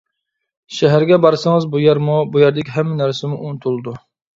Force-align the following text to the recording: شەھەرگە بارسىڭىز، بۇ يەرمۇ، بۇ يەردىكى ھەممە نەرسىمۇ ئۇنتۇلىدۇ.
شەھەرگە 0.77 1.21
بارسىڭىز، 1.27 1.69
بۇ 1.75 1.85
يەرمۇ، 1.85 2.19
بۇ 2.33 2.45
يەردىكى 2.47 2.77
ھەممە 2.81 3.03
نەرسىمۇ 3.07 3.41
ئۇنتۇلىدۇ. 3.43 4.01